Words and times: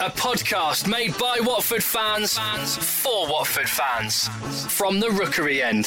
a 0.00 0.10
podcast 0.10 0.86
made 0.86 1.16
by 1.16 1.38
Watford 1.40 1.82
fans, 1.82 2.36
fans 2.36 2.76
for 2.76 3.26
Watford 3.28 3.68
fans. 3.68 4.28
From 4.70 5.00
the 5.00 5.10
Rookery 5.10 5.62
End. 5.62 5.86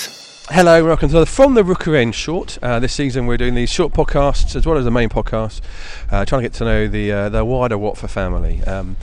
Hello, 0.50 0.84
welcome 0.84 1.10
to 1.10 1.20
the 1.20 1.28
From 1.28 1.54
the 1.54 1.64
Rookery 1.64 2.00
End 2.00 2.16
short. 2.16 2.58
Uh, 2.64 2.80
this 2.80 2.92
season 2.92 3.28
we're 3.28 3.38
doing 3.38 3.54
these 3.54 3.70
short 3.70 3.94
podcasts 3.94 4.56
as 4.56 4.66
well 4.66 4.78
as 4.80 4.86
the 4.86 4.90
main 4.90 5.10
podcast, 5.10 5.62
uh, 6.10 6.26
trying 6.26 6.42
to 6.42 6.46
get 6.50 6.54
to 6.54 6.64
know 6.66 6.88
the 6.88 7.12
uh, 7.12 7.30
the 7.30 7.46
wider 7.46 7.78
Watford 7.78 8.10
family. 8.10 8.64
Um, 8.64 8.98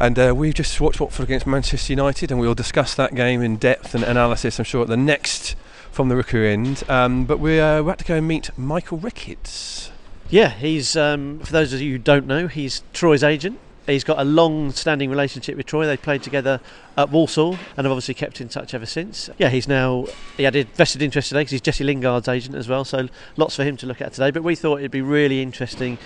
and 0.00 0.18
uh, 0.18 0.32
we've 0.34 0.54
just 0.54 0.80
watched 0.80 1.00
Watford 1.00 1.24
against 1.24 1.46
Manchester 1.46 1.92
United, 1.92 2.30
and 2.30 2.40
we'll 2.40 2.54
discuss 2.54 2.94
that 2.94 3.14
game 3.14 3.42
in 3.42 3.56
depth 3.56 3.94
and 3.94 4.04
analysis. 4.04 4.58
I'm 4.58 4.64
sure 4.64 4.82
at 4.82 4.88
the 4.88 4.96
next 4.96 5.54
From 5.90 6.08
the 6.08 6.16
Rookery 6.16 6.50
End. 6.50 6.82
Um, 6.88 7.26
but 7.26 7.40
we're, 7.40 7.62
uh, 7.62 7.74
we're 7.82 7.90
about 7.90 7.98
to 7.98 8.04
go 8.06 8.14
and 8.14 8.26
meet 8.26 8.48
Michael 8.56 8.96
Ricketts. 8.96 9.90
Yeah, 10.30 10.48
he's 10.48 10.96
um, 10.96 11.40
for 11.40 11.52
those 11.52 11.74
of 11.74 11.82
you 11.82 11.92
who 11.92 11.98
don't 11.98 12.26
know, 12.26 12.48
he's 12.48 12.82
Troy's 12.94 13.22
agent. 13.22 13.58
He's 13.86 14.04
got 14.04 14.18
a 14.18 14.24
long-standing 14.24 15.10
relationship 15.10 15.56
with 15.56 15.66
Troy. 15.66 15.86
They 15.86 15.96
played 15.96 16.22
together 16.22 16.60
at 16.96 17.10
Walsall 17.10 17.52
and 17.76 17.84
have 17.84 17.92
obviously 17.92 18.14
kept 18.14 18.40
in 18.40 18.48
touch 18.48 18.74
ever 18.74 18.86
since. 18.86 19.30
Yeah, 19.38 19.48
he's 19.48 19.68
now 19.68 20.06
he 20.36 20.42
had 20.42 20.54
vested 20.74 21.02
interest 21.02 21.28
today 21.28 21.40
because 21.40 21.52
he's 21.52 21.60
Jesse 21.60 21.84
Lingard's 21.84 22.28
agent 22.28 22.56
as 22.56 22.68
well. 22.68 22.84
So 22.84 23.08
lots 23.36 23.56
for 23.56 23.64
him 23.64 23.76
to 23.78 23.86
look 23.86 24.00
at 24.00 24.12
today. 24.12 24.30
But 24.30 24.42
we 24.42 24.56
thought 24.56 24.78
it'd 24.78 24.90
be 24.90 25.02
really 25.02 25.40
interesting 25.40 25.98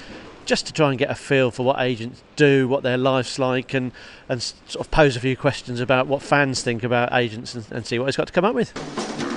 just 0.45 0.67
to 0.67 0.73
try 0.73 0.91
and 0.91 0.99
get 0.99 1.11
a 1.11 1.15
feel 1.15 1.51
for 1.51 1.65
what 1.65 1.81
agents 1.81 2.23
do, 2.37 2.67
what 2.67 2.83
their 2.83 2.99
life's 2.99 3.39
like, 3.39 3.73
and 3.73 3.93
and 4.29 4.43
sort 4.43 4.85
of 4.85 4.91
pose 4.91 5.17
a 5.17 5.21
few 5.21 5.37
questions 5.37 5.81
about 5.81 6.07
what 6.07 6.23
fans 6.23 6.63
think 6.63 6.83
about 6.83 7.13
agents 7.13 7.55
and, 7.55 7.65
and 7.71 7.87
see 7.87 7.99
what 7.99 8.07
he's 8.07 8.17
got 8.17 8.27
to 8.27 8.33
come 8.33 8.45
up 8.45 8.55
with. 8.55 9.30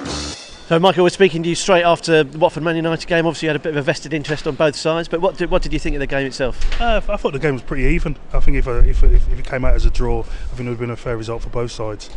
So, 0.73 0.79
Michael, 0.79 1.03
we're 1.03 1.09
speaking 1.09 1.43
to 1.43 1.49
you 1.49 1.53
straight 1.53 1.83
after 1.83 2.23
the 2.23 2.39
Watford 2.39 2.63
Man 2.63 2.75
United 2.75 3.05
game. 3.05 3.27
Obviously, 3.27 3.45
you 3.45 3.49
had 3.49 3.57
a 3.57 3.59
bit 3.59 3.69
of 3.69 3.77
a 3.77 3.83
vested 3.83 4.11
interest 4.11 4.47
on 4.47 4.55
both 4.55 4.75
sides, 4.75 5.07
but 5.07 5.21
what 5.21 5.37
did, 5.37 5.51
what 5.51 5.61
did 5.61 5.71
you 5.71 5.77
think 5.77 5.95
of 5.95 5.99
the 5.99 6.07
game 6.07 6.25
itself? 6.25 6.81
Uh, 6.81 6.99
I 7.07 7.15
thought 7.15 7.33
the 7.33 7.37
game 7.37 7.53
was 7.53 7.61
pretty 7.61 7.83
even. 7.83 8.17
I 8.33 8.39
think 8.39 8.57
if, 8.57 8.67
uh, 8.67 8.77
if, 8.77 9.03
if, 9.03 9.37
it 9.37 9.45
came 9.45 9.65
out 9.65 9.75
as 9.75 9.85
a 9.85 9.91
draw, 9.91 10.21
I 10.21 10.23
think 10.23 10.61
it 10.61 10.63
would 10.63 10.69
have 10.69 10.79
been 10.79 10.89
a 10.89 10.95
fair 10.95 11.15
result 11.15 11.43
for 11.43 11.49
both 11.49 11.71
sides. 11.71 12.09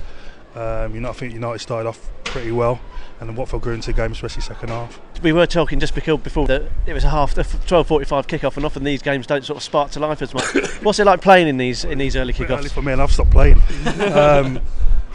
Um, 0.54 0.94
you 0.94 1.02
know, 1.02 1.10
I 1.10 1.12
think 1.12 1.34
United 1.34 1.58
started 1.58 1.86
off 1.86 2.10
pretty 2.24 2.50
well, 2.50 2.80
and 3.20 3.28
then 3.28 3.36
Watford 3.36 3.60
grew 3.60 3.74
into 3.74 3.92
the 3.92 3.92
game, 3.92 4.12
especially 4.12 4.40
second 4.40 4.70
half. 4.70 5.02
We 5.22 5.34
were 5.34 5.46
talking 5.46 5.78
just 5.78 5.94
before 5.94 6.46
that 6.46 6.62
it 6.86 6.94
was 6.94 7.04
a 7.04 7.10
half, 7.10 7.36
a 7.36 7.42
12:45 7.42 8.26
kick-off, 8.26 8.56
and 8.56 8.64
often 8.64 8.84
these 8.84 9.02
games 9.02 9.26
don't 9.26 9.44
sort 9.44 9.58
of 9.58 9.64
spark 9.64 9.90
to 9.90 10.00
life 10.00 10.22
as 10.22 10.32
much. 10.32 10.46
What's 10.82 10.98
it 10.98 11.04
like 11.04 11.20
playing 11.20 11.48
in 11.48 11.58
these 11.58 11.84
in 11.84 11.98
these 11.98 12.16
early 12.16 12.32
kick-offs? 12.32 12.60
early 12.60 12.70
for 12.70 12.80
me, 12.80 12.92
and 12.92 13.02
I've 13.02 13.12
stopped 13.12 13.32
playing. 13.32 13.60
um, 14.14 14.60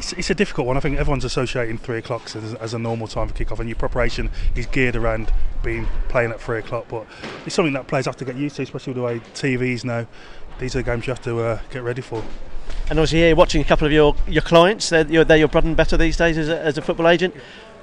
it's, 0.02 0.14
it's 0.14 0.30
a 0.32 0.36
difficult 0.36 0.66
one. 0.66 0.78
I 0.78 0.80
think 0.80 0.98
everyone's 0.98 1.26
associating 1.26 1.78
three 1.78 2.00
o'clock 2.00 2.36
as, 2.36 2.56
as 2.56 2.74
a 2.74 2.80
normal 2.80 3.08
time 3.08 3.28
for 3.28 3.36
kick-off, 3.36 3.60
and 3.60 3.70
your 3.70 3.76
preparation 3.76 4.32
is 4.56 4.66
geared 4.66 4.96
around 4.96 5.32
being 5.64 5.88
playing 6.10 6.32
at 6.32 6.42
three 6.42 6.58
o'clock. 6.58 6.88
But 6.90 7.06
it's 7.46 7.54
something 7.54 7.74
that 7.74 7.86
players 7.86 8.08
have 8.08 8.18
to 8.18 8.26
get 8.26 8.36
used 8.36 8.56
to, 8.56 8.64
especially 8.64 8.94
with 8.94 8.98
the 8.98 9.04
way 9.04 9.20
TVs 9.36 9.86
now. 9.86 10.08
These 10.60 10.76
are 10.76 10.80
the 10.80 10.84
games 10.84 11.06
you 11.06 11.14
have 11.14 11.22
to 11.24 11.40
uh, 11.40 11.60
get 11.70 11.84
ready 11.84 12.02
for. 12.02 12.24
And 12.90 12.98
obviously, 12.98 13.20
here 13.20 13.36
watching 13.36 13.62
a 13.62 13.64
couple 13.64 13.86
of 13.86 13.94
your, 13.94 14.16
your 14.28 14.42
clients, 14.42 14.90
they're, 14.90 15.06
you're, 15.06 15.24
they're 15.24 15.38
your 15.38 15.48
bread 15.48 15.66
and 15.66 15.78
butter 15.78 15.98
these 15.98 16.18
days 16.18 16.36
as 16.38 16.50
a, 16.50 16.60
as 16.60 16.80
a 16.80 16.82
football 16.82 17.08
agent. 17.08 17.36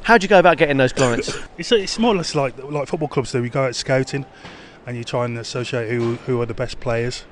How 0.03 0.19
do 0.19 0.25
you 0.25 0.29
go 0.29 0.41
about 0.41 0.59
getting 0.59 0.77
those 0.77 0.93
clients? 0.93 1.37
It's, 1.59 1.71
it's 1.73 1.99
more 1.99 2.15
or 2.15 2.17
less 2.17 2.35
like 2.35 2.57
like 2.65 2.89
football 2.89 3.09
clubs 3.09 3.33
do. 3.33 3.43
We 3.43 3.51
go 3.51 3.65
out 3.65 3.75
scouting, 3.77 4.27
and 4.87 4.97
you 4.97 5.05
try 5.05 5.25
and 5.25 5.39
associate 5.39 5.91
who 5.91 6.17
who 6.27 6.41
are 6.41 6.47
the 6.47 6.55
best 6.55 6.79
players, 6.79 7.25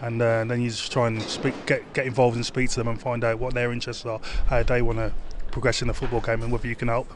and 0.00 0.20
uh, 0.20 0.44
then 0.44 0.60
you 0.60 0.70
just 0.70 0.92
try 0.92 1.06
and 1.06 1.22
speak, 1.22 1.54
get 1.66 1.92
get 1.92 2.06
involved 2.06 2.36
and 2.36 2.44
speak 2.44 2.70
to 2.70 2.76
them 2.76 2.88
and 2.88 3.00
find 3.00 3.24
out 3.24 3.38
what 3.38 3.54
their 3.54 3.72
interests 3.72 4.04
are, 4.04 4.20
how 4.46 4.62
they 4.62 4.82
want 4.82 4.98
to 4.98 5.12
progress 5.50 5.80
in 5.82 5.88
the 5.88 5.94
football 5.94 6.20
game, 6.20 6.42
and 6.42 6.52
whether 6.52 6.68
you 6.68 6.76
can 6.76 6.88
help. 6.88 7.10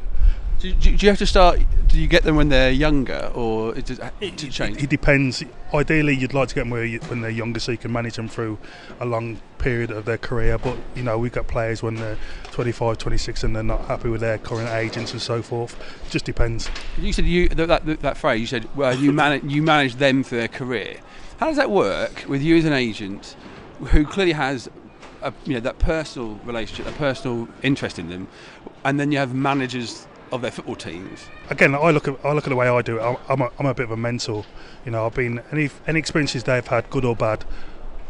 Do, 0.61 0.71
do, 0.75 0.95
do 0.95 1.07
you 1.07 1.09
have 1.09 1.19
to 1.19 1.27
start? 1.27 1.59
Do 1.89 1.99
you 1.99 2.07
get 2.07 2.23
them 2.23 2.37
when 2.37 2.51
they're 2.51 2.71
younger, 2.71 3.33
or 3.35 3.75
it 3.75 3.87
does 3.87 3.99
it, 4.21 4.37
to 4.37 4.51
change? 4.51 4.83
It 4.83 4.91
depends. 4.91 5.43
Ideally, 5.73 6.15
you'd 6.15 6.35
like 6.35 6.49
to 6.49 6.55
get 6.55 6.69
them 6.69 6.71
when 6.71 7.23
they're 7.23 7.31
younger, 7.31 7.59
so 7.61 7.73
you 7.73 7.79
can 7.79 7.91
manage 7.91 8.17
them 8.17 8.29
through 8.29 8.59
a 9.01 9.07
long 9.07 9.41
period 9.57 9.91
of 9.91 10.05
their 10.05 10.19
career. 10.19 10.59
But 10.59 10.77
you 10.95 11.03
know, 11.03 11.17
we've 11.17 11.33
got 11.33 11.49
players 11.49 11.83
when 11.83 11.95
they're 11.95 12.19
25, 12.53 12.99
26, 12.99 13.43
and 13.43 13.57
they're 13.57 13.63
not 13.63 13.87
happy 13.87 14.11
with 14.11 14.21
their 14.21 14.37
current 14.37 14.69
agents 14.69 15.13
and 15.13 15.23
so 15.23 15.41
forth. 15.41 15.81
It 16.07 16.11
just 16.11 16.27
depends. 16.27 16.69
You 16.99 17.15
said 17.15 17.25
you 17.25 17.49
that, 17.49 17.87
that, 17.87 18.01
that 18.01 18.19
phrase. 18.19 18.41
You 18.43 18.47
said 18.47 18.77
well, 18.77 18.95
you 18.95 19.13
manage 19.13 19.45
you 19.45 19.63
manage 19.63 19.95
them 19.95 20.23
for 20.23 20.35
their 20.35 20.49
career. 20.49 21.01
How 21.39 21.47
does 21.47 21.57
that 21.57 21.71
work 21.71 22.27
with 22.29 22.43
you 22.43 22.59
as 22.59 22.67
an 22.67 22.75
agent, 22.75 23.35
who 23.79 24.05
clearly 24.05 24.33
has 24.33 24.69
a, 25.23 25.33
you 25.47 25.55
know 25.55 25.61
that 25.61 25.79
personal 25.79 26.35
relationship, 26.45 26.87
a 26.87 26.97
personal 26.99 27.49
interest 27.63 27.99
in 27.99 28.11
them, 28.11 28.29
and 28.85 29.01
then 29.01 29.11
you 29.11 29.17
have 29.17 29.35
managers 29.35 30.07
of 30.33 30.43
their 30.43 30.51
football 30.51 30.77
teams. 30.77 31.27
again, 31.51 31.75
I 31.75 31.91
look 31.91 32.07
at 32.09 32.17
I 32.25 32.33
look 32.33 32.45
at 32.47 32.51
the 32.51 32.57
way 32.57 32.69
I 32.69 32.83
do 32.83 32.99
it. 32.99 33.03
I'm- 33.03 33.17
I'm 33.29 33.41
a, 33.41 33.51
I'm 33.59 33.67
a 33.67 33.75
bit 33.75 33.85
of 33.85 33.91
a 33.91 33.97
mentor. 33.97 34.45
You 34.85 34.93
know, 34.93 35.07
I've 35.07 35.15
been 35.15 35.43
any 35.53 35.71
any 35.87 35.99
experiences 35.99 36.45
they've 36.45 36.67
had, 36.67 36.89
good 36.91 37.05
or 37.05 37.17
bad, 37.17 37.45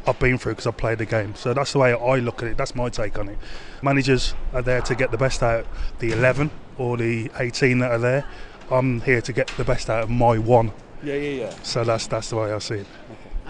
I've 0.07 0.19
been 0.19 0.39
through 0.39 0.53
because 0.53 0.67
I've 0.67 0.77
played 0.77 0.99
the 0.99 1.07
game. 1.07 1.35
So 1.35 1.53
that's 1.55 1.73
the 1.73 1.79
way 1.79 1.93
I 1.93 2.17
look 2.17 2.43
at 2.43 2.49
it. 2.49 2.57
That's 2.57 2.75
my 2.75 2.89
take 2.89 3.19
on 3.19 3.29
it. 3.29 3.39
Managers 3.83 4.35
are 4.53 4.63
there 4.63 4.81
to 4.83 4.95
get 4.95 5.11
the 5.11 5.19
best 5.19 5.43
out 5.43 5.67
the 5.99 6.13
11 6.13 6.51
or 6.79 6.97
the 6.97 7.31
18 7.39 7.79
that 7.81 7.91
are 7.91 7.99
there. 7.99 8.25
I'm 8.71 9.01
here 9.03 9.21
to 9.21 9.33
get 9.33 9.49
the 9.57 9.65
best 9.65 9.91
out 9.91 10.05
of 10.05 10.11
my 10.11 10.39
one. 10.39 10.73
Yeah, 11.03 11.15
yeah, 11.15 11.45
yeah. 11.45 11.55
So 11.63 11.85
that's 11.85 12.07
that's 12.07 12.31
the 12.31 12.37
way 12.37 12.53
I 12.53 12.59
see 12.59 12.77
it. 12.77 12.87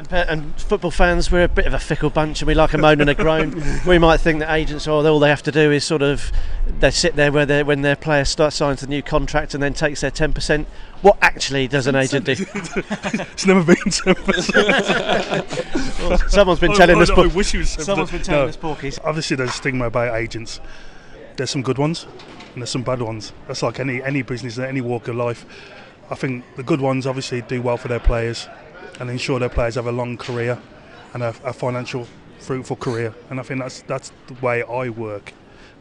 And, 0.00 0.12
and 0.12 0.60
football 0.60 0.90
fans, 0.90 1.30
we're 1.30 1.44
a 1.44 1.48
bit 1.48 1.66
of 1.66 1.74
a 1.74 1.78
fickle 1.78 2.08
bunch, 2.08 2.40
and 2.40 2.46
we 2.46 2.54
like 2.54 2.72
a 2.72 2.78
moan 2.78 3.02
and 3.02 3.10
a 3.10 3.14
groan. 3.14 3.62
we 3.86 3.98
might 3.98 4.16
think 4.18 4.38
that 4.38 4.50
agents, 4.52 4.88
oh, 4.88 5.04
all 5.06 5.18
they 5.20 5.28
have 5.28 5.42
to 5.42 5.52
do 5.52 5.70
is 5.70 5.84
sort 5.84 6.00
of 6.00 6.32
they 6.78 6.90
sit 6.90 7.16
there 7.16 7.30
where 7.30 7.44
they 7.44 7.62
when 7.62 7.82
their 7.82 7.96
player 7.96 8.24
starts 8.24 8.56
signs 8.56 8.80
the 8.80 8.86
new 8.86 9.02
contract 9.02 9.52
and 9.52 9.62
then 9.62 9.74
takes 9.74 10.00
their 10.00 10.10
ten 10.10 10.32
percent. 10.32 10.66
What 11.02 11.18
actually 11.20 11.68
does 11.68 11.86
an 11.86 11.96
agent 11.96 12.24
do? 12.26 12.32
It's 13.32 13.46
never 13.46 13.64
been 13.64 13.76
10%. 13.76 16.28
Someone's 16.30 16.60
been 16.60 16.74
telling 16.74 16.98
I, 16.98 17.00
us. 17.00 17.08
I, 17.10 17.26
wish 17.28 17.54
it 17.54 17.58
was 17.58 17.74
10%. 17.74 17.82
someone's 17.84 18.10
been 18.10 18.20
telling 18.22 18.42
No. 18.44 18.48
us 18.48 18.56
porkies. 18.58 18.98
Obviously, 19.02 19.34
there's 19.36 19.48
a 19.48 19.52
stigma 19.54 19.86
about 19.86 20.14
agents. 20.14 20.60
There's 21.36 21.48
some 21.48 21.62
good 21.62 21.78
ones, 21.78 22.06
and 22.52 22.60
there's 22.60 22.68
some 22.68 22.82
bad 22.82 23.00
ones. 23.00 23.32
That's 23.46 23.62
like 23.62 23.80
any 23.80 24.02
any 24.02 24.20
business, 24.22 24.58
any 24.58 24.82
walk 24.82 25.08
of 25.08 25.16
life. 25.16 25.46
I 26.10 26.16
think 26.16 26.44
the 26.56 26.62
good 26.62 26.82
ones 26.82 27.06
obviously 27.06 27.40
do 27.42 27.62
well 27.62 27.76
for 27.78 27.88
their 27.88 28.00
players, 28.00 28.46
and 29.00 29.10
ensure 29.10 29.40
their 29.40 29.48
players 29.48 29.74
have 29.74 29.86
a 29.86 29.92
long 29.92 30.16
career 30.16 30.58
and 31.14 31.22
a, 31.24 31.34
a 31.42 31.52
financial 31.52 32.06
fruitful 32.38 32.76
career. 32.76 33.12
And 33.30 33.40
I 33.40 33.42
think 33.42 33.60
that's 33.60 33.82
that's 33.82 34.12
the 34.28 34.34
way 34.34 34.62
I 34.62 34.90
work. 34.90 35.32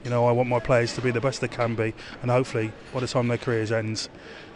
You 0.04 0.10
know, 0.10 0.26
I 0.26 0.32
want 0.32 0.50
my 0.50 0.60
players 0.60 0.94
to 0.96 1.02
be 1.02 1.12
the 1.12 1.22
best 1.22 1.42
they 1.42 1.50
can 1.50 1.76
be, 1.76 1.94
and 2.22 2.32
hopefully, 2.32 2.72
by 2.94 3.02
the 3.02 3.08
time 3.08 3.28
their 3.28 3.38
careers 3.38 3.70
ends, 3.70 4.08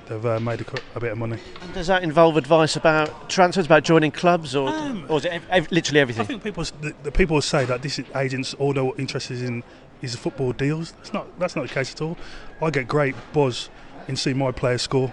they've 0.08 0.26
uh, 0.26 0.40
made 0.40 0.62
a, 0.62 0.66
a 0.96 1.00
bit 1.02 1.12
of 1.12 1.18
money. 1.18 1.38
Does 1.74 1.88
that 1.88 2.02
involve 2.02 2.38
advice 2.38 2.78
about 2.78 3.30
transfers, 3.30 3.66
about 3.66 3.84
joining 3.84 4.12
clubs, 4.12 4.56
or, 4.56 4.70
Um, 4.70 5.06
or 5.10 5.18
is 5.18 5.26
it 5.26 5.34
ev- 5.34 5.48
ev- 5.50 5.72
literally 5.72 6.00
everything? 6.00 6.24
I 6.24 6.26
think 6.28 6.44
people, 6.44 6.64
the, 6.80 6.94
the 7.04 7.12
people 7.12 7.42
say 7.42 7.66
that 7.66 7.82
this 7.82 8.00
agents 8.16 8.54
all 8.54 8.72
they're 8.74 8.90
interested 8.98 9.42
in 9.42 9.64
is 10.02 10.16
football 10.16 10.54
deals. 10.54 10.94
That's 10.94 11.12
not 11.14 11.40
that's 11.40 11.56
not 11.58 11.68
the 11.68 11.74
case 11.74 11.92
at 11.92 12.02
all. 12.02 12.18
I 12.62 12.70
get 12.70 12.88
great 12.88 13.16
buzz 13.34 13.70
in 14.08 14.16
seeing 14.16 14.38
my 14.38 14.52
players 14.54 14.82
score. 14.82 15.12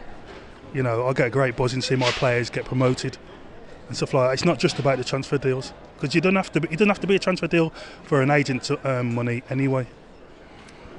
You 0.72 0.84
know, 0.84 1.08
I 1.08 1.12
get 1.12 1.26
a 1.26 1.30
great 1.30 1.56
buzz 1.56 1.74
in 1.74 1.82
seeing 1.82 1.98
my 1.98 2.12
players 2.12 2.50
get 2.50 2.64
promoted 2.66 3.18
and 3.90 3.96
stuff 3.96 4.14
like 4.14 4.28
that. 4.28 4.32
It's 4.34 4.44
not 4.44 4.60
just 4.60 4.78
about 4.78 4.98
the 4.98 5.04
transfer 5.04 5.36
deals 5.36 5.72
because 5.96 6.14
you 6.14 6.20
don't 6.20 6.36
have 6.36 6.52
to. 6.52 6.60
Be, 6.60 6.68
it 6.68 6.78
doesn't 6.78 6.88
have 6.88 7.00
to 7.00 7.08
be 7.08 7.16
a 7.16 7.18
transfer 7.18 7.48
deal 7.48 7.70
for 8.04 8.22
an 8.22 8.30
agent 8.30 8.62
to 8.64 8.78
earn 8.86 9.16
money 9.16 9.42
anyway. 9.50 9.88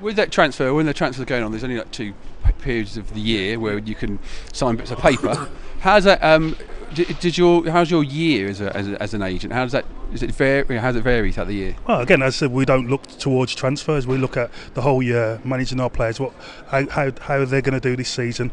With 0.02 0.18
that 0.18 0.29
transfer, 0.29 0.74
when 0.74 0.85
the 0.85 0.94
transfer's 0.94 1.25
going 1.25 1.41
on, 1.41 1.52
there's 1.52 1.63
only 1.63 1.78
like 1.78 1.91
two 1.91 2.13
periods 2.59 2.97
of 2.97 3.13
the 3.13 3.22
year 3.22 3.59
where 3.59 3.78
you 3.78 3.96
can 3.96 4.19
sign 4.52 4.75
bits 4.75 4.91
of 4.91 5.00
paper. 5.00 5.47
How's 5.79 6.03
that? 6.03 6.22
Um, 6.22 6.57
did, 6.94 7.18
did 7.19 7.38
your 7.38 7.69
how's 7.69 7.90
your 7.90 8.03
year 8.03 8.50
as, 8.50 8.59
a, 8.59 8.75
as, 8.75 8.90
a, 8.90 9.02
as 9.02 9.13
an 9.13 9.22
agent? 9.22 9.53
How 9.53 9.63
does 9.63 9.72
that? 9.72 9.85
Is 10.12 10.22
it 10.22 10.31
vary? 10.31 10.78
How 10.78 10.88
does 10.88 10.97
it 10.97 11.03
vary 11.03 11.31
throughout 11.31 11.47
the 11.47 11.53
year? 11.53 11.75
Well, 11.88 12.02
again, 12.02 12.22
as 12.22 12.35
I 12.35 12.38
said, 12.40 12.52
we 12.52 12.66
don't 12.66 12.90
look 12.90 13.08
towards 13.08 13.56
transfers. 13.56 14.06
We 14.06 14.18
look 14.18 14.35
at 14.35 14.52
the 14.73 14.81
whole 14.81 15.02
year, 15.02 15.40
managing 15.46 15.79
our 15.79 15.90
players. 15.90 16.19
What, 16.19 16.34
how, 16.68 16.85
how, 16.90 17.12
how 17.22 17.46
they're 17.46 17.62
going 17.62 17.79
to 17.79 17.79
do 17.79 17.96
this 17.96 18.09
season. 18.09 18.52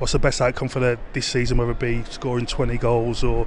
What's 0.00 0.12
the 0.12 0.18
best 0.18 0.40
outcome 0.40 0.68
for 0.68 0.80
their, 0.80 0.98
this 1.12 1.26
season? 1.26 1.58
Whether 1.58 1.72
it 1.72 1.78
be 1.78 2.02
scoring 2.04 2.46
20 2.46 2.78
goals 2.78 3.22
or, 3.22 3.46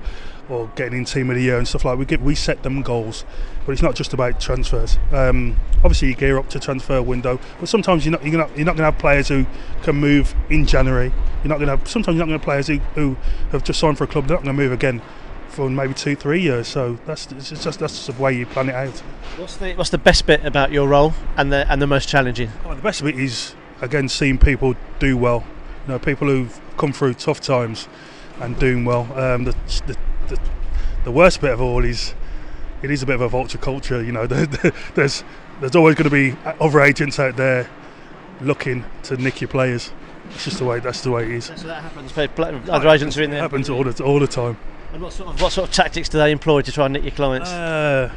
or 0.50 0.72
getting 0.76 1.00
in 1.00 1.06
team 1.06 1.32
of 1.32 1.36
the 1.36 1.42
year 1.42 1.58
and 1.58 1.68
stuff 1.68 1.84
like. 1.84 1.98
We 1.98 2.06
get, 2.06 2.22
we 2.22 2.36
set 2.36 2.62
them 2.62 2.84
goals, 2.84 3.26
but 3.66 3.72
it's 3.72 3.82
not 3.82 3.96
just 3.96 4.14
about 4.14 4.40
transfers. 4.40 5.00
Um, 5.12 5.58
obviously, 5.78 6.10
you 6.10 6.16
gear 6.16 6.38
up 6.38 6.50
to 6.50 6.60
transfer 6.60 7.02
window, 7.02 7.40
but 7.60 7.70
sometimes 7.70 8.06
you're 8.06 8.12
not 8.12 8.24
you're 8.24 8.38
not, 8.38 8.56
you're 8.56 8.66
not 8.66 8.76
going 8.78 8.86
to 8.86 8.92
have 8.92 9.00
players 9.00 9.30
who 9.30 9.48
can 9.82 9.96
move 9.96 10.36
in 10.52 10.68
January. 10.68 11.12
You're 11.44 11.50
not 11.50 11.58
going 11.58 11.70
to 11.70 11.78
have 11.78 11.88
sometimes 11.88 12.18
you're 12.18 12.26
not 12.26 12.30
going 12.30 12.40
to 12.40 12.46
have 12.46 12.66
players 12.66 12.68
who, 12.68 12.78
who 12.94 13.18
have 13.52 13.64
just 13.64 13.80
signed 13.80 13.98
for 13.98 14.04
a 14.04 14.08
club. 14.08 14.28
They're 14.28 14.38
not 14.38 14.44
going 14.44 14.56
to 14.56 14.62
move 14.62 14.72
again 14.72 15.02
for 15.48 15.70
maybe 15.70 15.94
two, 15.94 16.16
three 16.16 16.42
years. 16.42 16.68
So 16.68 17.00
that's 17.06 17.32
it's 17.32 17.50
just 17.50 17.80
that's 17.80 18.06
just 18.06 18.16
the 18.16 18.22
way 18.22 18.34
you 18.34 18.46
plan 18.46 18.70
it 18.70 18.76
out. 18.76 19.00
What's 19.38 19.58
the 19.58 19.74
what's 19.74 19.90
the 19.90 19.98
best 19.98 20.28
bit 20.28 20.46
about 20.46 20.72
your 20.72 20.88
role 20.88 21.14
and 21.38 21.52
the 21.52 21.70
and 21.72 21.82
the 21.82 21.88
most 21.88 22.10
challenging? 22.10 22.52
Well, 22.66 22.76
the 22.76 22.82
best 22.82 23.04
bit 23.04 23.18
is 23.18 23.56
again 23.82 24.10
seeing 24.10 24.38
people 24.38 24.76
do 25.00 25.18
well. 25.18 25.44
You 25.86 25.94
know, 25.94 26.00
people 26.00 26.28
who've 26.28 26.62
come 26.78 26.94
through 26.94 27.16
tough 27.16 27.42
times 27.42 27.88
and 28.40 28.58
doing 28.60 28.86
well. 28.86 29.02
Um, 29.20 29.44
the, 29.44 29.56
the, 29.88 29.98
the 30.30 30.40
the 31.04 31.12
worst 31.12 31.42
bit 31.42 31.52
of 31.52 31.62
all 31.62 31.84
is 31.84 32.14
it 32.82 32.90
is 32.90 33.04
a 33.04 33.06
bit 33.06 33.16
of 33.16 33.22
a 33.22 33.28
vulture 33.30 33.58
culture. 33.58 34.02
You 34.02 34.12
know, 34.14 34.26
there's 34.96 35.24
there's 35.60 35.76
always 35.76 35.96
going 35.96 36.10
to 36.10 36.10
be 36.10 36.36
other 36.60 36.80
agents 36.82 37.20
out 37.20 37.36
there 37.36 37.70
looking 38.42 38.86
to 39.04 39.18
nick 39.18 39.42
your 39.42 39.50
players. 39.50 39.92
It's 40.32 40.46
just 40.46 40.58
the 40.60 40.66
way 40.66 40.80
that's 40.80 41.02
the 41.02 41.12
way 41.12 41.24
it 41.26 41.32
is. 41.32 41.46
So 41.46 41.68
that 41.68 41.84
happens. 41.84 42.18
Other 42.70 42.88
agents 42.90 43.18
are 43.18 43.24
in 43.24 43.30
It 43.30 43.34
there. 43.34 43.42
happens 43.42 43.70
all 43.70 43.84
the 43.84 44.04
all 44.04 44.20
the 44.20 44.28
time. 44.28 44.58
And 44.94 45.02
what 45.02 45.12
sort 45.14 45.30
of 45.30 45.42
what 45.42 45.52
sort 45.52 45.68
of 45.68 45.76
tactics 45.76 46.08
do 46.08 46.18
they 46.18 46.32
employ 46.32 46.62
to 46.62 46.72
try 46.72 46.86
and 46.86 46.94
nick 46.94 47.04
your 47.04 47.12
clients? 47.12 47.50
Uh, 47.50 48.12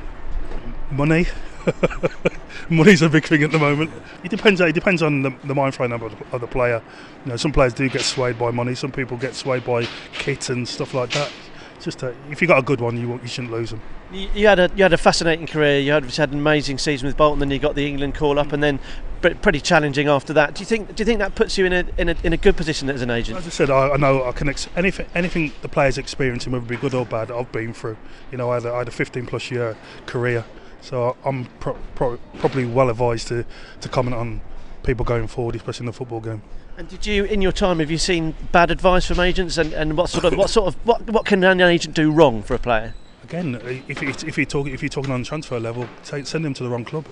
money. 0.90 1.26
Money's 2.70 3.02
a 3.02 3.08
big 3.08 3.24
thing 3.24 3.42
at 3.42 3.52
the 3.52 3.58
moment. 3.58 3.90
It 4.24 4.30
depends. 4.30 4.60
It 4.60 4.74
depends 4.74 5.02
on 5.02 5.22
the, 5.22 5.34
the 5.44 5.54
mind 5.54 5.74
frame 5.74 5.92
of, 5.92 6.02
of 6.02 6.40
the 6.40 6.46
player. 6.46 6.82
You 7.24 7.30
know, 7.30 7.36
some 7.36 7.52
players 7.52 7.74
do 7.74 7.88
get 7.88 8.02
swayed 8.02 8.38
by 8.38 8.50
money. 8.50 8.74
Some 8.74 8.92
people 8.92 9.16
get 9.16 9.34
swayed 9.34 9.64
by 9.64 9.86
kit 10.12 10.48
and 10.50 10.66
stuff 10.66 10.94
like 10.94 11.10
that. 11.10 11.30
It's 11.76 11.84
just 11.84 12.02
a, 12.02 12.14
if 12.30 12.40
you 12.40 12.48
got 12.48 12.58
a 12.58 12.62
good 12.62 12.80
one, 12.80 12.96
you 12.96 13.20
you 13.22 13.28
shouldn't 13.28 13.52
lose 13.52 13.70
them. 13.70 13.80
You, 14.10 14.28
you 14.34 14.46
had 14.46 14.58
a 14.58 14.70
you 14.74 14.82
had 14.82 14.92
a 14.92 14.98
fascinating 14.98 15.46
career. 15.46 15.78
You 15.78 15.92
had, 15.92 16.04
you 16.04 16.10
had 16.10 16.32
an 16.32 16.38
amazing 16.38 16.78
season 16.78 17.06
with 17.06 17.16
Bolton. 17.16 17.38
Then 17.38 17.50
you 17.50 17.58
got 17.58 17.74
the 17.74 17.86
England 17.86 18.14
call 18.14 18.38
up, 18.38 18.52
and 18.52 18.62
then 18.62 18.80
pretty 19.20 19.60
challenging 19.60 20.08
after 20.08 20.32
that. 20.32 20.54
Do 20.54 20.60
you 20.60 20.66
think 20.66 20.94
do 20.94 21.00
you 21.00 21.04
think 21.04 21.18
that 21.18 21.34
puts 21.34 21.58
you 21.58 21.66
in 21.66 21.72
a 21.72 21.84
in 21.98 22.08
a, 22.08 22.16
in 22.22 22.32
a 22.32 22.36
good 22.36 22.56
position 22.56 22.88
as 22.90 23.02
an 23.02 23.10
agent? 23.10 23.38
As 23.38 23.46
I 23.46 23.50
said, 23.50 23.70
I, 23.70 23.90
I 23.90 23.96
know 23.96 24.24
I 24.24 24.32
can 24.32 24.48
ex- 24.48 24.68
anything 24.76 25.06
anything 25.14 25.52
the 25.62 25.68
players 25.68 25.98
experiencing, 25.98 26.52
whether 26.52 26.64
it 26.64 26.68
be 26.68 26.76
good 26.76 26.94
or 26.94 27.04
bad, 27.04 27.30
I've 27.30 27.50
been 27.52 27.72
through. 27.72 27.96
You 28.30 28.38
know, 28.38 28.50
I 28.50 28.54
had 28.54 28.64
a, 28.64 28.72
I 28.72 28.78
had 28.78 28.88
a 28.88 28.92
15 28.92 29.26
plus 29.26 29.50
year 29.50 29.76
career, 30.06 30.44
so 30.86 31.16
I'm 31.24 31.46
pro- 31.58 31.76
pro- 31.96 32.18
probably 32.38 32.64
well 32.64 32.90
advised 32.90 33.28
to 33.28 33.44
to 33.80 33.88
comment 33.88 34.14
on 34.14 34.40
people 34.84 35.04
going 35.04 35.26
forward, 35.26 35.56
especially 35.56 35.82
in 35.82 35.86
the 35.86 35.92
football 35.92 36.20
game. 36.20 36.42
And 36.78 36.88
did 36.88 37.06
you, 37.06 37.24
in 37.24 37.42
your 37.42 37.52
time, 37.52 37.80
have 37.80 37.90
you 37.90 37.98
seen 37.98 38.34
bad 38.52 38.70
advice 38.70 39.06
from 39.06 39.18
agents, 39.18 39.58
and, 39.58 39.72
and 39.72 39.96
what 39.96 40.10
sort 40.10 40.24
of 40.24 40.36
what 40.36 40.48
sort 40.48 40.68
of 40.68 40.74
what 40.86 41.02
what 41.10 41.26
can 41.26 41.42
an 41.42 41.60
agent 41.60 41.94
do 41.94 42.12
wrong 42.12 42.42
for 42.42 42.54
a 42.54 42.58
player? 42.58 42.94
Again, 43.24 43.60
if 43.88 44.00
if 44.02 44.38
you 44.38 44.46
talk 44.46 44.68
if 44.68 44.82
you're 44.82 44.88
talking 44.88 45.10
on 45.10 45.24
transfer 45.24 45.58
level, 45.58 45.88
take, 46.04 46.26
send 46.26 46.44
them 46.44 46.54
to 46.54 46.62
the 46.62 46.68
wrong 46.68 46.84
club. 46.84 47.06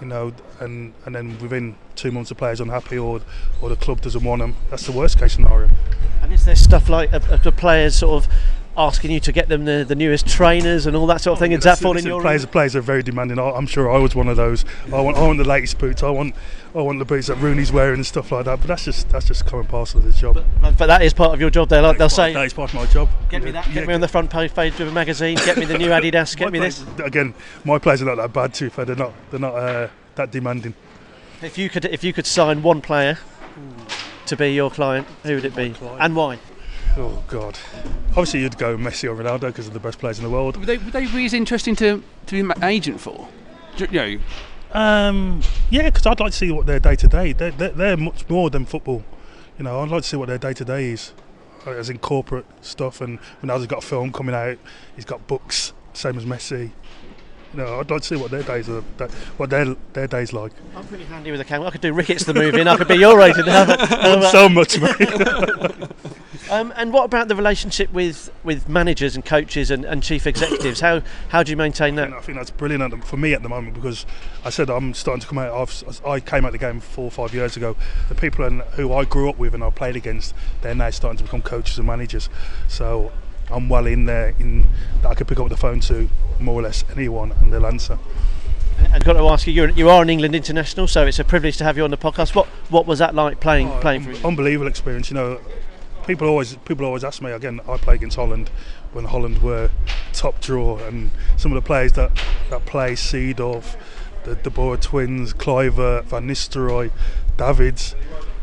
You 0.00 0.06
know, 0.08 0.32
and 0.60 0.92
and 1.06 1.14
then 1.14 1.38
within 1.40 1.76
two 1.96 2.12
months 2.12 2.28
the 2.28 2.34
player's 2.34 2.60
unhappy 2.60 2.98
or 2.98 3.20
or 3.60 3.68
the 3.70 3.76
club 3.76 4.02
doesn't 4.02 4.22
want 4.22 4.40
them. 4.40 4.54
That's 4.70 4.86
the 4.86 4.92
worst 4.92 5.18
case 5.18 5.34
scenario. 5.34 5.70
And 6.22 6.32
is 6.32 6.44
there 6.44 6.56
stuff 6.56 6.88
like 6.88 7.12
uh, 7.12 7.18
the 7.18 7.52
players 7.52 7.96
sort 7.96 8.24
of 8.24 8.32
asking 8.76 9.10
you 9.12 9.20
to 9.20 9.30
get 9.32 9.48
them 9.48 9.64
the, 9.64 9.84
the 9.86 9.94
newest 9.94 10.26
trainers 10.26 10.86
and 10.86 10.96
all 10.96 11.06
that 11.06 11.20
sort 11.20 11.34
of 11.34 11.38
thing? 11.38 11.52
Does 11.52 11.64
that 11.64 11.70
Listen, 11.72 11.82
fall 11.82 11.92
in 11.92 11.96
listen, 11.96 12.10
your 12.10 12.20
players? 12.20 12.46
Players 12.46 12.76
are 12.76 12.80
very 12.80 13.02
demanding. 13.02 13.38
I, 13.38 13.50
I'm 13.50 13.66
sure 13.66 13.90
I 13.90 13.98
was 13.98 14.14
one 14.14 14.28
of 14.28 14.36
those. 14.36 14.64
I 14.92 15.00
want, 15.00 15.16
I 15.16 15.20
want 15.26 15.38
the 15.38 15.44
latest 15.44 15.78
boots. 15.78 16.02
I 16.02 16.10
want, 16.10 16.34
I 16.74 16.82
want 16.82 16.98
the 16.98 17.04
boots 17.04 17.28
that 17.28 17.36
Rooney's 17.36 17.70
wearing 17.72 17.94
and 17.96 18.06
stuff 18.06 18.32
like 18.32 18.44
that. 18.46 18.58
But 18.58 18.66
that's 18.68 18.84
just, 18.84 19.08
that's 19.10 19.26
just 19.26 19.46
common 19.46 19.66
parcel 19.66 20.00
of 20.00 20.06
the 20.06 20.12
job. 20.12 20.44
But, 20.60 20.76
but 20.76 20.86
that 20.86 21.02
is 21.02 21.12
part 21.14 21.32
of 21.32 21.40
your 21.40 21.50
job. 21.50 21.68
There, 21.68 21.82
like 21.82 21.98
they'll 21.98 22.08
That 22.08 22.14
say, 22.34 22.44
is 22.46 22.52
part 22.52 22.70
of 22.70 22.76
my 22.80 22.86
job. 22.86 23.08
"Get 23.30 23.42
me 23.44 23.50
that. 23.52 23.66
Yeah, 23.68 23.74
Get 23.74 23.88
me 23.88 23.94
on 23.94 24.00
the 24.00 24.08
front 24.08 24.30
page 24.30 24.78
of 24.80 24.88
a 24.88 24.92
magazine. 24.92 25.36
Get 25.44 25.56
me 25.56 25.64
the 25.66 25.78
new 25.78 25.88
Adidas. 25.90 26.36
Get 26.36 26.46
my 26.46 26.50
me 26.50 26.58
this." 26.58 26.80
players- 26.82 27.06
Again, 27.08 27.34
my 27.64 27.78
players 27.78 28.02
are 28.02 28.06
not 28.06 28.16
that 28.16 28.32
bad 28.32 28.52
too. 28.54 28.70
Fair. 28.70 28.84
They're 28.84 28.96
not, 28.96 29.12
they're 29.30 29.40
not 29.40 29.54
uh, 29.54 29.88
that 30.16 30.30
demanding. 30.30 30.74
If 31.42 31.58
you 31.58 31.68
could, 31.68 31.84
if 31.84 32.02
you 32.02 32.12
could 32.12 32.26
sign 32.26 32.62
one 32.62 32.80
player 32.80 33.18
to 34.26 34.36
be 34.36 34.48
your 34.54 34.70
client, 34.70 35.06
who 35.22 35.34
would 35.36 35.44
it 35.44 35.54
be, 35.54 35.74
and 36.00 36.16
why? 36.16 36.38
Oh 36.96 37.22
God. 37.28 37.58
Obviously, 38.10 38.40
you'd 38.40 38.56
go 38.58 38.76
Messi 38.76 39.04
or 39.10 39.16
Ronaldo 39.20 39.40
because 39.48 39.66
they're 39.66 39.74
the 39.74 39.80
best 39.80 39.98
players 39.98 40.18
in 40.18 40.24
the 40.24 40.30
world. 40.30 40.56
Would 40.56 40.66
they, 40.66 40.78
would 40.78 40.92
they 40.92 41.06
be 41.06 41.24
as 41.24 41.34
interesting 41.34 41.74
to, 41.76 42.02
to 42.26 42.32
be 42.32 42.40
an 42.40 42.52
agent 42.62 43.00
for? 43.00 43.28
You 43.78 43.86
know, 43.88 44.18
Um, 44.72 45.40
yeah, 45.70 45.82
because 45.90 46.06
I'd 46.06 46.20
like 46.20 46.30
to 46.32 46.36
see 46.38 46.52
what 46.52 46.66
their 46.66 46.78
day 46.78 46.94
to 46.96 47.08
day. 47.08 47.32
They're 47.32 47.50
they're- 47.50 47.70
they're 47.72 47.96
much 47.96 48.28
more 48.28 48.50
than 48.50 48.64
football. 48.64 49.04
You 49.58 49.64
know, 49.64 49.80
I'd 49.80 49.88
like 49.88 50.02
to 50.02 50.08
see 50.08 50.16
what 50.16 50.28
their 50.28 50.38
day 50.38 50.52
to 50.52 50.64
day 50.64 50.90
is, 50.90 51.12
uh, 51.66 51.70
as 51.70 51.90
in 51.90 51.98
corporate 51.98 52.46
stuff. 52.60 53.00
And 53.00 53.18
Ronaldo's 53.42 53.66
got 53.66 53.82
a 53.84 53.86
film 53.86 54.12
coming 54.12 54.34
out. 54.34 54.58
He's 54.94 55.04
got 55.04 55.26
books, 55.26 55.72
same 55.92 56.16
as 56.16 56.24
Messi. 56.24 56.70
You 57.52 57.60
know, 57.60 57.78
I'd 57.78 57.88
like 57.88 58.02
to 58.02 58.06
see 58.08 58.16
what 58.16 58.32
their 58.32 58.42
days 58.42 58.68
are, 58.68 58.80
what 59.36 59.50
their 59.50 59.76
their 59.92 60.06
days 60.08 60.32
like. 60.32 60.50
I'm 60.76 60.84
pretty 60.86 61.04
handy 61.04 61.30
with 61.32 61.40
a 61.40 61.44
camera. 61.44 61.68
I 61.68 61.70
could 61.70 61.80
do 61.80 61.92
Ricketts 61.92 62.24
the 62.24 62.34
movie, 62.34 62.58
and 62.60 62.68
I 62.68 62.76
could 62.76 62.88
be 62.88 62.96
your 62.96 63.20
agent. 63.20 63.46
so 64.30 64.48
much, 64.58 64.80
mate. 64.80 65.90
um, 66.50 66.72
and 66.76 66.92
what 66.92 67.04
about 67.04 67.28
the 67.28 67.36
relationship 67.36 67.92
with, 67.92 68.30
with 68.42 68.68
managers 68.68 69.14
and 69.14 69.24
coaches 69.24 69.70
and, 69.70 69.84
and 69.84 70.02
chief 70.02 70.26
executives? 70.26 70.80
How 70.80 71.02
how 71.28 71.42
do 71.42 71.50
you 71.50 71.56
maintain 71.56 71.94
that? 71.96 72.06
And 72.06 72.14
I 72.14 72.20
think 72.20 72.36
that's 72.38 72.50
brilliant 72.50 73.04
for 73.04 73.16
me 73.16 73.32
at 73.32 73.42
the 73.42 73.48
moment 73.48 73.74
because 73.74 74.04
I 74.44 74.50
said 74.50 74.68
I'm 74.70 74.94
starting 74.94 75.20
to 75.20 75.26
come 75.26 75.38
out. 75.38 75.52
I've, 75.52 76.06
I 76.06 76.20
came 76.20 76.44
out 76.44 76.48
of 76.48 76.52
the 76.52 76.58
game 76.58 76.80
four 76.80 77.06
or 77.06 77.10
five 77.10 77.34
years 77.34 77.56
ago. 77.56 77.76
The 78.08 78.14
people 78.14 78.44
in, 78.44 78.60
who 78.72 78.92
I 78.92 79.04
grew 79.04 79.28
up 79.28 79.38
with 79.38 79.54
and 79.54 79.64
I 79.64 79.70
played 79.70 79.96
against, 79.96 80.34
they're 80.62 80.74
now 80.74 80.90
starting 80.90 81.18
to 81.18 81.24
become 81.24 81.42
coaches 81.42 81.78
and 81.78 81.86
managers. 81.86 82.28
So 82.68 83.12
I'm 83.50 83.68
well 83.68 83.86
in 83.86 84.04
there. 84.04 84.34
In 84.38 84.66
that 85.02 85.08
I 85.08 85.14
could 85.14 85.28
pick 85.28 85.40
up 85.40 85.48
the 85.48 85.56
phone 85.56 85.80
to 85.80 86.08
more 86.40 86.60
or 86.60 86.62
less 86.62 86.84
anyone 86.92 87.32
and 87.32 87.52
they'll 87.52 87.66
answer. 87.66 87.98
I've 88.92 89.04
got 89.04 89.14
to 89.14 89.28
ask 89.28 89.46
you, 89.46 89.52
you're, 89.52 89.70
you 89.70 89.88
are 89.88 90.02
an 90.02 90.10
England 90.10 90.34
international, 90.34 90.88
so 90.88 91.06
it's 91.06 91.18
a 91.18 91.24
privilege 91.24 91.56
to 91.58 91.64
have 91.64 91.76
you 91.76 91.84
on 91.84 91.90
the 91.90 91.96
podcast. 91.96 92.34
What 92.34 92.46
what 92.68 92.86
was 92.86 92.98
that 92.98 93.14
like 93.14 93.40
playing 93.40 93.68
Oh, 93.68 93.80
playing 93.80 94.16
unbelievable 94.24 94.68
experience. 94.68 95.10
You 95.10 95.14
know, 95.14 95.40
people 96.06 96.28
always 96.28 96.56
people 96.64 96.86
always 96.86 97.04
ask 97.04 97.20
me 97.22 97.30
again. 97.30 97.60
I 97.68 97.76
play 97.76 97.94
against 97.94 98.16
Holland 98.16 98.50
when 98.92 99.04
Holland 99.06 99.42
were 99.42 99.70
top 100.12 100.40
draw, 100.40 100.78
and 100.78 101.10
some 101.36 101.52
of 101.52 101.56
the 101.56 101.66
players 101.66 101.92
that 101.92 102.10
that 102.50 102.64
play 102.66 102.92
Seedorf, 102.92 103.76
the 104.24 104.34
De 104.36 104.50
Boer 104.50 104.76
twins, 104.76 105.32
Kluivert, 105.32 106.04
Van 106.04 106.26
Nistelrooy, 106.28 106.90
Davids. 107.36 107.94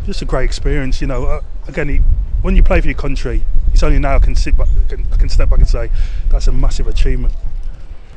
Just 0.06 0.22
a 0.22 0.26
great 0.26 0.46
experience. 0.46 1.00
You 1.02 1.08
know, 1.08 1.26
uh, 1.26 1.42
again, 1.68 1.90
it- 1.90 2.02
when 2.42 2.56
you 2.56 2.64
play 2.64 2.82
for 2.82 2.88
your 2.88 2.98
country, 2.98 3.44
it's 3.72 3.84
only 3.84 4.00
now 4.00 4.16
I 4.16 4.20
can 4.20 4.34
sit 4.36 4.58
back, 4.58 4.68
I 4.86 4.90
can, 4.90 5.06
I 5.14 5.18
can 5.18 5.30
step 5.30 5.50
back 5.52 5.60
and 5.60 5.68
say 5.68 5.92
that's 6.30 6.48
a 6.48 6.52
massive 6.52 6.88
achievement. 6.88 7.34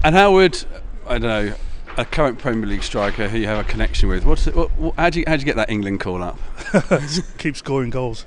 and 0.03 0.15
how 0.15 0.33
would 0.33 0.65
I 1.07 1.19
don't 1.19 1.23
know 1.51 1.55
a 1.99 2.05
current 2.07 2.39
Premier 2.39 2.67
League 2.67 2.83
striker 2.83 3.29
who 3.29 3.37
you 3.39 3.47
have 3.47 3.59
a 3.59 3.69
connection 3.69 4.09
with? 4.09 4.25
What's 4.25 4.47
it, 4.47 4.57
what, 4.57 4.71
what, 4.79 4.95
how 4.97 5.11
do 5.11 5.19
you 5.21 5.25
how 5.29 5.37
do 5.37 5.41
you 5.41 5.45
get 5.45 5.57
that 5.57 5.69
England 5.69 6.01
call 6.01 6.23
up? 6.23 6.39
Keep 7.39 7.57
scoring 7.57 7.91
goals. 7.91 8.25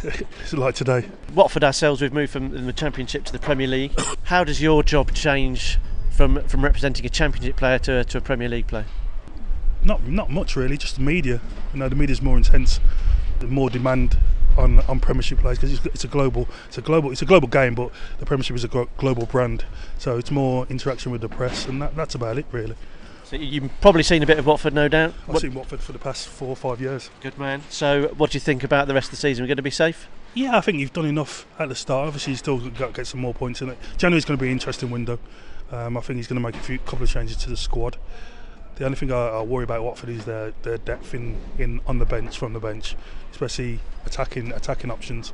it's 0.04 0.52
like 0.54 0.74
today. 0.74 1.06
Watford 1.34 1.62
ourselves, 1.62 2.00
we've 2.00 2.12
moved 2.12 2.32
from 2.32 2.66
the 2.66 2.72
Championship 2.72 3.24
to 3.24 3.32
the 3.32 3.38
Premier 3.38 3.66
League. 3.66 3.98
How 4.24 4.44
does 4.44 4.62
your 4.62 4.82
job 4.82 5.12
change 5.12 5.78
from 6.10 6.42
from 6.48 6.64
representing 6.64 7.04
a 7.04 7.10
Championship 7.10 7.56
player 7.56 7.78
to, 7.80 8.04
to 8.04 8.18
a 8.18 8.20
Premier 8.20 8.48
League 8.48 8.66
player? 8.66 8.86
Not 9.84 10.06
not 10.06 10.30
much 10.30 10.56
really, 10.56 10.78
just 10.78 10.96
the 10.96 11.02
media. 11.02 11.40
You 11.74 11.80
know, 11.80 11.88
the 11.88 11.96
media's 11.96 12.22
more 12.22 12.38
intense, 12.38 12.80
the 13.40 13.46
more 13.46 13.68
demand 13.68 14.16
on, 14.56 14.80
on 14.80 15.00
Premiership 15.00 15.40
players 15.40 15.58
because 15.58 15.72
it's, 15.74 15.86
it's 15.86 16.04
a 16.04 16.08
global 16.08 16.48
it's 16.66 16.78
a 16.78 16.82
global 16.82 17.10
it's 17.10 17.22
a 17.22 17.26
global 17.26 17.48
game, 17.48 17.74
but 17.74 17.90
the 18.18 18.24
Premiership 18.24 18.56
is 18.56 18.64
a 18.64 18.68
global 18.96 19.26
brand, 19.26 19.64
so 19.98 20.16
it's 20.16 20.30
more 20.30 20.66
interaction 20.70 21.12
with 21.12 21.20
the 21.20 21.28
press, 21.28 21.66
and 21.66 21.82
that, 21.82 21.94
that's 21.94 22.14
about 22.14 22.38
it 22.38 22.46
really. 22.52 22.76
So 23.30 23.36
you've 23.36 23.70
probably 23.80 24.02
seen 24.02 24.24
a 24.24 24.26
bit 24.26 24.38
of 24.40 24.46
Watford, 24.46 24.74
no 24.74 24.88
doubt. 24.88 25.14
I've 25.22 25.28
What- 25.28 25.42
seen 25.42 25.54
Watford 25.54 25.80
for 25.80 25.92
the 25.92 26.00
past 26.00 26.26
four 26.26 26.48
or 26.48 26.56
five 26.56 26.80
years. 26.80 27.10
good 27.20 27.38
man. 27.38 27.62
So 27.68 28.08
what 28.16 28.30
do 28.32 28.36
you 28.36 28.40
think 28.40 28.64
about 28.64 28.88
the 28.88 28.94
rest 28.94 29.06
of 29.06 29.10
the 29.12 29.16
season? 29.18 29.44
We're 29.44 29.48
going 29.48 29.56
to 29.58 29.62
be 29.62 29.70
safe. 29.70 30.08
Yeah, 30.34 30.56
I 30.56 30.60
think 30.60 30.78
you've 30.78 30.92
done 30.92 31.06
enough 31.06 31.46
at 31.58 31.68
the 31.68 31.76
start. 31.76 32.08
Obviously, 32.08 32.32
you've 32.32 32.40
still 32.40 32.58
got 32.58 32.88
to 32.88 32.92
get 32.92 33.06
some 33.06 33.20
more 33.20 33.32
points 33.32 33.62
in 33.62 33.68
it. 33.68 33.78
January's 33.98 34.24
going 34.24 34.36
to 34.36 34.42
be 34.42 34.48
an 34.48 34.52
interesting 34.52 34.90
window. 34.90 35.18
Um, 35.70 35.96
I 35.96 36.00
think 36.00 36.16
he's 36.16 36.26
going 36.26 36.40
to 36.40 36.46
make 36.46 36.56
a 36.56 36.64
few 36.64 36.78
couple 36.80 37.04
of 37.04 37.10
changes 37.10 37.36
to 37.38 37.50
the 37.50 37.56
squad. 37.56 37.96
The 38.76 38.84
only 38.84 38.96
thing 38.96 39.12
I, 39.12 39.28
I 39.28 39.42
worry 39.42 39.62
about 39.64 39.84
Watford 39.84 40.08
is 40.08 40.24
their, 40.24 40.52
their 40.62 40.78
depth 40.78 41.14
in, 41.14 41.36
in 41.58 41.80
on 41.86 41.98
the 41.98 42.06
bench 42.06 42.36
from 42.36 42.52
the 42.54 42.60
bench, 42.60 42.96
especially 43.30 43.78
attacking 44.06 44.50
attacking 44.52 44.90
options 44.90 45.32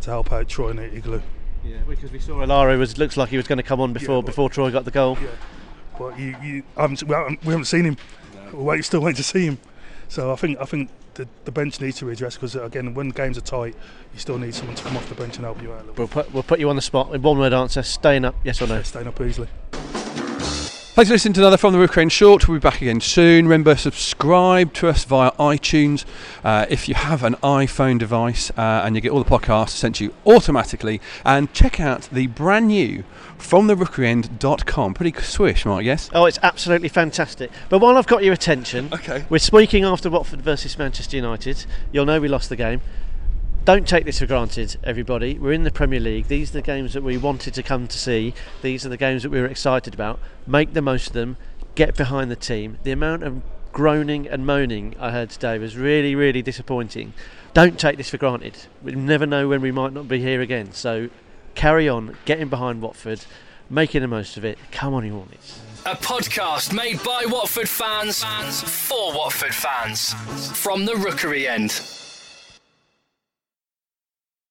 to 0.00 0.10
help 0.10 0.32
out 0.32 0.48
Troy 0.48 0.70
and 0.70 0.80
Ighalo. 0.80 1.22
Yeah, 1.64 1.76
because 1.88 2.10
we 2.10 2.18
saw 2.18 2.34
Alaro 2.44 2.78
was 2.78 2.98
looks 2.98 3.16
like 3.16 3.28
he 3.28 3.36
was 3.36 3.46
going 3.46 3.58
to 3.58 3.62
come 3.62 3.80
on 3.80 3.92
before 3.92 4.22
but- 4.22 4.26
before 4.26 4.48
Troy 4.50 4.70
got 4.70 4.84
the 4.84 4.90
goal. 4.90 5.18
Yeah, 5.20 5.28
but 5.98 6.18
you, 6.18 6.36
you 6.42 6.62
haven't, 6.76 7.02
we, 7.02 7.14
haven't, 7.14 7.44
we 7.44 7.50
haven't 7.50 7.66
seen 7.66 7.84
him. 7.84 7.96
We're 8.52 8.62
wait, 8.62 8.84
still 8.84 9.00
waiting 9.00 9.16
to 9.16 9.22
see 9.22 9.46
him. 9.46 9.58
So 10.08 10.32
I 10.32 10.36
think 10.36 10.58
I 10.58 10.64
think 10.64 10.90
the, 11.14 11.28
the 11.44 11.52
bench 11.52 11.80
needs 11.80 11.98
to 11.98 12.06
be 12.06 12.12
addressed 12.12 12.38
because 12.38 12.56
again, 12.56 12.94
when 12.94 13.10
games 13.10 13.36
are 13.36 13.42
tight, 13.42 13.74
you 14.14 14.18
still 14.18 14.38
need 14.38 14.54
someone 14.54 14.76
to 14.76 14.82
come 14.82 14.96
off 14.96 15.08
the 15.08 15.14
bench 15.14 15.36
and 15.36 15.44
help 15.44 15.60
you 15.60 15.72
out 15.72 15.82
a 15.82 15.86
little. 15.88 15.94
We'll 15.96 16.08
put 16.08 16.32
we'll 16.32 16.42
put 16.42 16.60
you 16.60 16.70
on 16.70 16.76
the 16.76 16.82
spot 16.82 17.10
with 17.10 17.22
one 17.22 17.38
word 17.38 17.52
answer: 17.52 17.82
staying 17.82 18.24
up, 18.24 18.34
yes 18.44 18.62
or 18.62 18.66
no. 18.66 18.76
bit. 18.78 18.86
Staying 18.86 19.08
up 19.08 19.20
easily. 19.20 19.48
Thanks 20.98 21.10
for 21.10 21.14
listening 21.14 21.34
to 21.34 21.40
another 21.42 21.56
From 21.56 21.72
the 21.72 21.78
Rookery 21.78 22.02
End 22.02 22.10
Short. 22.10 22.48
We'll 22.48 22.58
be 22.58 22.60
back 22.60 22.82
again 22.82 23.00
soon. 23.00 23.44
Remember, 23.44 23.76
subscribe 23.76 24.74
to 24.74 24.88
us 24.88 25.04
via 25.04 25.30
iTunes. 25.38 26.04
Uh, 26.42 26.66
if 26.68 26.88
you 26.88 26.96
have 26.96 27.22
an 27.22 27.34
iPhone 27.36 28.00
device 28.00 28.50
uh, 28.56 28.82
and 28.84 28.96
you 28.96 29.00
get 29.00 29.12
all 29.12 29.22
the 29.22 29.30
podcasts 29.30 29.68
sent 29.68 29.94
to 29.94 30.04
you 30.06 30.14
automatically. 30.26 31.00
And 31.24 31.52
check 31.52 31.78
out 31.78 32.08
the 32.10 32.26
brand 32.26 32.66
new 32.66 33.04
FromTheRookeryEnd.com. 33.38 34.94
Pretty 34.94 35.22
swish, 35.22 35.64
Mark, 35.64 35.84
yes? 35.84 36.10
Oh, 36.12 36.24
it's 36.24 36.40
absolutely 36.42 36.88
fantastic. 36.88 37.52
But 37.68 37.78
while 37.78 37.96
I've 37.96 38.08
got 38.08 38.24
your 38.24 38.34
attention, 38.34 38.88
Okay. 38.92 39.24
we're 39.28 39.38
speaking 39.38 39.84
after 39.84 40.10
Watford 40.10 40.42
versus 40.42 40.76
Manchester 40.76 41.14
United. 41.14 41.64
You'll 41.92 42.06
know 42.06 42.20
we 42.20 42.26
lost 42.26 42.48
the 42.48 42.56
game. 42.56 42.80
Don't 43.68 43.86
take 43.86 44.06
this 44.06 44.20
for 44.20 44.24
granted, 44.24 44.78
everybody. 44.82 45.38
We're 45.38 45.52
in 45.52 45.64
the 45.64 45.70
Premier 45.70 46.00
League. 46.00 46.28
These 46.28 46.48
are 46.48 46.52
the 46.54 46.62
games 46.62 46.94
that 46.94 47.02
we 47.02 47.18
wanted 47.18 47.52
to 47.52 47.62
come 47.62 47.86
to 47.86 47.98
see. 47.98 48.32
These 48.62 48.86
are 48.86 48.88
the 48.88 48.96
games 48.96 49.24
that 49.24 49.28
we 49.28 49.42
were 49.42 49.46
excited 49.46 49.92
about. 49.92 50.20
Make 50.46 50.72
the 50.72 50.80
most 50.80 51.08
of 51.08 51.12
them. 51.12 51.36
Get 51.74 51.94
behind 51.94 52.30
the 52.30 52.34
team. 52.34 52.78
The 52.82 52.92
amount 52.92 53.24
of 53.24 53.42
groaning 53.74 54.26
and 54.26 54.46
moaning 54.46 54.96
I 54.98 55.10
heard 55.10 55.28
today 55.28 55.58
was 55.58 55.76
really, 55.76 56.14
really 56.14 56.40
disappointing. 56.40 57.12
Don't 57.52 57.78
take 57.78 57.98
this 57.98 58.08
for 58.08 58.16
granted. 58.16 58.56
We 58.82 58.92
never 58.92 59.26
know 59.26 59.48
when 59.48 59.60
we 59.60 59.70
might 59.70 59.92
not 59.92 60.08
be 60.08 60.18
here 60.18 60.40
again. 60.40 60.72
So 60.72 61.10
carry 61.54 61.90
on, 61.90 62.16
getting 62.24 62.48
behind 62.48 62.80
Watford, 62.80 63.26
making 63.68 64.00
the 64.00 64.08
most 64.08 64.38
of 64.38 64.46
it. 64.46 64.58
Come 64.72 64.94
on, 64.94 65.04
you 65.04 65.12
Hornets. 65.12 65.60
A 65.84 65.94
podcast 65.94 66.72
made 66.72 67.02
by 67.02 67.26
Watford 67.26 67.68
fans 67.68 68.22
for 68.62 69.14
Watford 69.14 69.54
fans 69.54 70.14
from 70.58 70.86
the 70.86 70.96
Rookery 70.96 71.46
End. 71.46 71.97